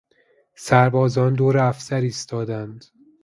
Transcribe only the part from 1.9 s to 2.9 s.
ایستادند.